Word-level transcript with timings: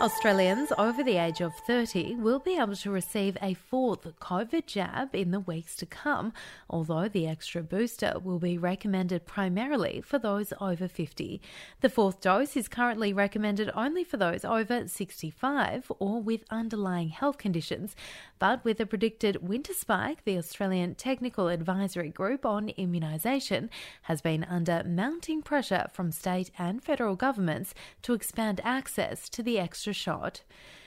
Australians 0.00 0.72
over 0.76 1.04
the 1.04 1.16
age 1.16 1.40
of 1.40 1.54
30 1.54 2.16
will 2.16 2.40
be 2.40 2.58
able 2.58 2.74
to 2.74 2.90
receive 2.90 3.38
a 3.40 3.54
fourth 3.54 4.18
COVID 4.18 4.66
jab 4.66 5.14
in 5.14 5.30
the 5.30 5.38
weeks 5.38 5.76
to 5.76 5.86
come, 5.86 6.32
although 6.68 7.08
the 7.08 7.28
extra 7.28 7.62
booster 7.62 8.14
will 8.22 8.40
be 8.40 8.58
recommended 8.58 9.24
primarily 9.24 10.02
for 10.04 10.18
those 10.18 10.52
over 10.60 10.88
50. 10.88 11.40
The 11.80 11.88
fourth 11.88 12.20
dose 12.20 12.56
is 12.56 12.66
currently 12.66 13.12
recommended 13.12 13.70
only 13.72 14.02
for 14.02 14.16
those 14.16 14.44
over 14.44 14.88
65 14.88 15.92
or 16.00 16.20
with 16.20 16.42
underlying 16.50 17.10
health 17.10 17.38
conditions, 17.38 17.94
but 18.40 18.64
with 18.64 18.80
a 18.80 18.86
predicted 18.86 19.48
winter 19.48 19.74
spike, 19.74 20.24
the 20.24 20.36
Australian 20.36 20.96
Technical 20.96 21.48
Advisory 21.48 22.10
Group 22.10 22.44
on 22.44 22.68
Immunisation 22.76 23.68
has 24.02 24.20
been 24.20 24.44
under 24.44 24.82
mounting 24.84 25.40
pressure 25.40 25.86
from 25.92 26.10
state 26.10 26.50
and 26.58 26.82
federal 26.82 27.14
governments 27.14 27.74
to 28.02 28.12
expand 28.12 28.60
access 28.64 29.28
to 29.28 29.42
the 29.42 29.58
extra 29.58 29.83
shot. 29.92 30.42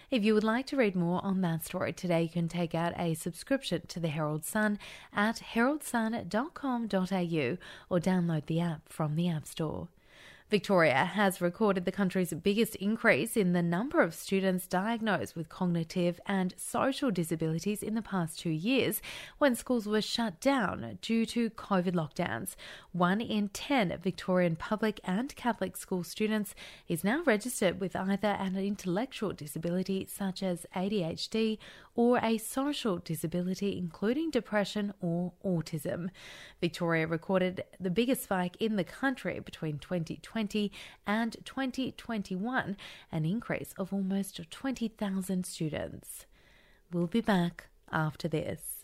If 0.09 0.23
you 0.23 0.33
would 0.33 0.43
like 0.43 0.65
to 0.67 0.77
read 0.77 0.95
more 0.95 1.23
on 1.23 1.41
that 1.41 1.65
story 1.65 1.91
today, 1.91 2.23
you 2.23 2.29
can 2.29 2.47
take 2.47 2.73
out 2.73 2.93
a 2.97 3.13
subscription 3.13 3.85
to 3.87 3.99
the 3.99 4.07
Herald 4.07 4.45
Sun 4.45 4.79
at 5.13 5.41
heraldsun.com.au 5.53 7.57
or 7.89 7.99
download 7.99 8.45
the 8.45 8.61
app 8.61 8.87
from 8.87 9.17
the 9.17 9.27
App 9.27 9.45
Store. 9.45 9.89
Victoria 10.49 11.03
has 11.03 11.41
recorded 11.41 11.83
the 11.83 11.91
country's 11.91 12.31
biggest 12.31 12.75
increase 12.75 13.35
in 13.35 13.51
the 13.51 13.61
number 13.61 14.01
of 14.01 14.15
students 14.15 14.65
diagnosed 14.65 15.35
with 15.35 15.49
cognitive 15.49 16.21
and 16.25 16.53
social 16.55 17.11
disabilities 17.11 17.83
in 17.83 17.95
the 17.95 18.01
past 18.01 18.39
two 18.39 18.49
years 18.49 19.01
when 19.39 19.55
schools 19.55 19.85
were 19.85 20.01
shut 20.01 20.39
down 20.39 20.99
due 21.01 21.25
to 21.25 21.49
COVID 21.49 21.91
lockdowns. 21.91 22.55
One 22.93 23.19
in 23.19 23.49
10 23.49 23.99
Victorian 24.01 24.55
public 24.55 25.01
and 25.03 25.35
Catholic 25.35 25.75
school 25.75 26.05
students 26.05 26.55
is 26.87 27.03
now 27.03 27.23
registered 27.25 27.81
with 27.81 27.93
either 27.93 28.29
an 28.29 28.55
intellectual 28.55 29.33
disability 29.33 30.07
such 30.09 30.41
as 30.41 30.65
ADHD 30.73 31.57
or 31.93 32.19
a 32.23 32.37
social 32.37 32.99
disability 32.99 33.77
including 33.77 34.31
depression 34.31 34.93
or 35.01 35.33
autism. 35.43 36.09
Victoria 36.61 37.05
recorded 37.05 37.65
the 37.81 37.89
biggest 37.89 38.23
spike 38.23 38.55
in 38.61 38.77
the 38.77 38.85
country 38.85 39.41
between 39.41 39.77
2020 39.77 40.36
2020 40.37 40.71
and 41.07 41.35
2021, 41.45 42.77
an 43.11 43.25
increase 43.25 43.73
of 43.77 43.91
almost 43.91 44.39
20,000 44.49 45.45
students. 45.45 46.25
We'll 46.91 47.07
be 47.07 47.21
back 47.21 47.67
after 47.91 48.27
this. 48.27 48.83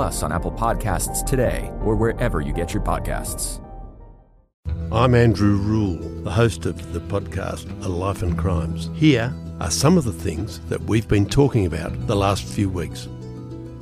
Plus 0.00 0.22
on 0.22 0.32
Apple 0.32 0.52
Podcasts 0.52 1.26
today 1.26 1.70
or 1.84 1.94
wherever 1.94 2.40
you 2.40 2.54
get 2.54 2.72
your 2.72 2.82
podcasts. 2.82 3.62
I'm 4.90 5.14
Andrew 5.14 5.56
Rule, 5.56 5.98
the 6.22 6.30
host 6.30 6.64
of 6.64 6.94
the 6.94 7.00
podcast 7.00 7.68
A 7.84 7.88
Life 7.88 8.22
in 8.22 8.34
Crimes. 8.34 8.88
Here 8.94 9.30
are 9.60 9.70
some 9.70 9.98
of 9.98 10.04
the 10.04 10.12
things 10.14 10.58
that 10.70 10.80
we've 10.84 11.06
been 11.06 11.26
talking 11.26 11.66
about 11.66 12.06
the 12.06 12.16
last 12.16 12.44
few 12.44 12.70
weeks. 12.70 13.10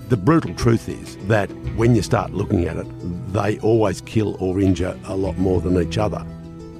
The 0.08 0.16
brutal 0.16 0.52
truth 0.56 0.88
is 0.88 1.16
that 1.28 1.52
when 1.76 1.94
you 1.94 2.02
start 2.02 2.32
looking 2.32 2.64
at 2.64 2.78
it, 2.78 3.32
they 3.32 3.60
always 3.60 4.00
kill 4.00 4.36
or 4.42 4.58
injure 4.58 4.98
a 5.04 5.16
lot 5.16 5.38
more 5.38 5.60
than 5.60 5.80
each 5.80 5.98
other. 5.98 6.26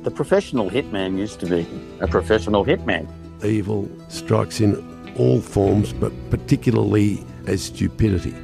The 0.03 0.11
professional 0.11 0.69
hitman 0.69 1.17
used 1.17 1.39
to 1.39 1.47
be 1.47 1.65
a 2.01 2.09
professional 2.09 2.65
hitman. 2.65 3.07
Evil 3.45 3.89
strikes 4.09 4.61
in 4.61 5.15
all 5.17 5.41
forms, 5.41 5.93
but 5.93 6.13
particularly 6.29 7.25
as 7.47 7.63
stupidity. 7.63 8.35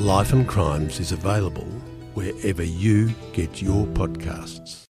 Life 0.00 0.32
and 0.32 0.48
Crimes 0.48 0.98
is 0.98 1.12
available 1.12 1.66
wherever 2.14 2.62
you 2.62 3.10
get 3.34 3.60
your 3.60 3.86
podcasts. 3.88 4.89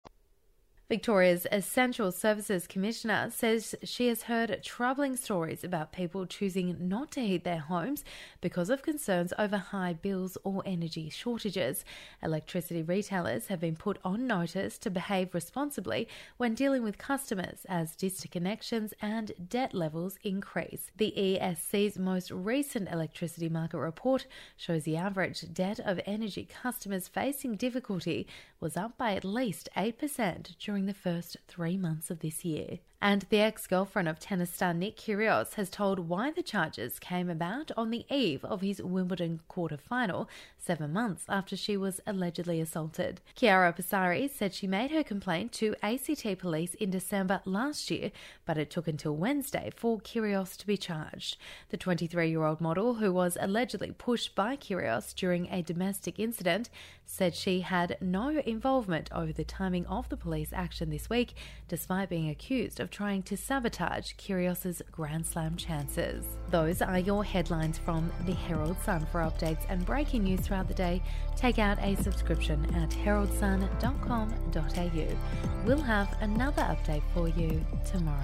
Victoria's 0.89 1.45
Essential 1.51 2.13
Services 2.13 2.65
Commissioner 2.65 3.29
says 3.29 3.75
she 3.83 4.07
has 4.07 4.23
heard 4.23 4.63
troubling 4.63 5.17
stories 5.17 5.65
about 5.65 5.91
people 5.91 6.25
choosing 6.25 6.77
not 6.79 7.11
to 7.11 7.19
heat 7.19 7.43
their 7.43 7.59
homes 7.59 8.05
because 8.39 8.69
of 8.69 8.83
concerns 8.83 9.33
over 9.37 9.57
high 9.57 9.91
bills 9.91 10.37
or 10.45 10.63
energy 10.65 11.09
shortages. 11.09 11.83
Electricity 12.23 12.83
retailers 12.83 13.47
have 13.47 13.59
been 13.59 13.75
put 13.75 13.99
on 14.05 14.27
notice 14.27 14.77
to 14.77 14.89
behave 14.89 15.33
responsibly 15.33 16.07
when 16.37 16.53
dealing 16.53 16.83
with 16.83 16.97
customers 16.97 17.65
as 17.67 17.93
disconnections 17.97 18.93
and 19.01 19.33
debt 19.49 19.73
levels 19.73 20.17
increase. 20.23 20.91
The 20.95 21.13
ESC's 21.17 21.99
most 21.99 22.31
recent 22.31 22.89
electricity 22.89 23.49
market 23.49 23.79
report 23.79 24.25
shows 24.55 24.83
the 24.83 24.95
average 24.95 25.53
debt 25.53 25.81
of 25.81 25.99
energy 26.05 26.47
customers 26.63 27.09
facing 27.09 27.57
difficulty 27.57 28.25
was 28.61 28.77
up 28.77 28.97
by 28.97 29.15
at 29.15 29.25
least 29.25 29.67
8% 29.75 30.57
during 30.57 30.76
during 30.77 30.85
the 30.85 30.93
first 30.93 31.37
three 31.47 31.75
months 31.75 32.11
of 32.11 32.19
this 32.19 32.45
year. 32.45 32.77
And 32.99 33.27
the 33.29 33.41
ex 33.41 33.67
girlfriend 33.67 34.09
of 34.09 34.19
tennis 34.19 34.51
star 34.51 34.73
Nick 34.73 34.97
Kyrgios 34.97 35.53
has 35.53 35.69
told 35.69 35.99
why 35.99 36.31
the 36.31 36.41
charges 36.41 36.97
came 36.97 37.29
about 37.29 37.71
on 37.77 37.91
the 37.91 38.07
eve 38.09 38.43
of 38.43 38.61
his 38.61 38.81
Wimbledon 38.81 39.39
quarter 39.47 39.77
final, 39.77 40.27
seven 40.57 40.91
months 40.93 41.23
after 41.29 41.55
she 41.55 41.77
was 41.77 42.01
allegedly 42.07 42.59
assaulted. 42.59 43.21
Chiara 43.35 43.71
Passari 43.71 44.27
said 44.27 44.51
she 44.51 44.65
made 44.65 44.89
her 44.89 45.03
complaint 45.03 45.51
to 45.53 45.75
ACT 45.83 46.39
police 46.39 46.73
in 46.73 46.89
December 46.89 47.39
last 47.45 47.91
year, 47.91 48.11
but 48.45 48.57
it 48.57 48.71
took 48.71 48.87
until 48.87 49.15
Wednesday 49.15 49.71
for 49.75 49.99
Kyrgios 49.99 50.57
to 50.57 50.65
be 50.65 50.75
charged. 50.75 51.37
The 51.69 51.77
23 51.77 52.29
year 52.31 52.43
old 52.43 52.59
model, 52.59 52.95
who 52.95 53.13
was 53.13 53.37
allegedly 53.39 53.91
pushed 53.91 54.33
by 54.33 54.55
Kyrgios 54.55 55.13
during 55.13 55.47
a 55.51 55.61
domestic 55.61 56.19
incident, 56.19 56.71
said 57.05 57.35
she 57.35 57.61
had 57.61 57.97
no 58.01 58.29
involvement 58.39 59.09
over 59.13 59.31
the 59.31 59.43
timing 59.43 59.85
of 59.85 60.09
the 60.09 60.17
police 60.17 60.51
action 60.51 60.89
this 60.89 61.09
week, 61.09 61.35
despite 61.67 62.09
being 62.09 62.29
accused 62.29 62.79
of 62.79 62.86
of 62.87 62.91
trying 62.91 63.21
to 63.21 63.35
sabotage 63.35 64.13
Kyrgios's 64.13 64.81
Grand 64.93 65.25
Slam 65.25 65.57
chances. 65.57 66.23
Those 66.49 66.81
are 66.81 66.97
your 66.97 67.21
headlines 67.21 67.77
from 67.77 68.09
the 68.25 68.33
Herald 68.33 68.77
Sun. 68.81 69.05
For 69.11 69.19
updates 69.19 69.65
and 69.67 69.85
breaking 69.85 70.23
news 70.23 70.39
throughout 70.39 70.69
the 70.69 70.73
day, 70.73 71.01
take 71.35 71.59
out 71.59 71.77
a 71.81 71.97
subscription 71.97 72.63
at 72.75 72.89
heraldsun.com.au. 72.91 75.65
We'll 75.65 75.81
have 75.81 76.15
another 76.21 76.61
update 76.61 77.03
for 77.13 77.27
you 77.27 77.61
tomorrow. 77.85 78.23